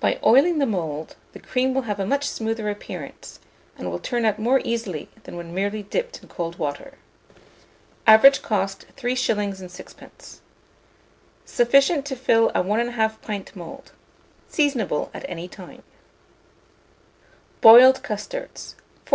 [0.00, 3.40] By oiling the mould, the cream will have a much smoother appearance,
[3.78, 6.98] and will turn out more easily than when merely dipped in cold water.
[8.06, 9.54] Average cost, 3s.
[9.54, 10.40] 6d.
[11.46, 13.92] Sufficient to fill a 1 1/2 pint mould.
[14.46, 15.82] Seasonable at any time.
[17.62, 18.74] BOILED CUSTARDS.
[18.74, 19.02] 1423.